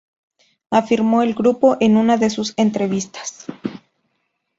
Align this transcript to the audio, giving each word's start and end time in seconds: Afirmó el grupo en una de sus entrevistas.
Afirmó 0.71 1.21
el 1.21 1.35
grupo 1.35 1.77
en 1.79 1.95
una 1.95 2.17
de 2.17 2.31
sus 2.31 2.55
entrevistas. 2.57 3.45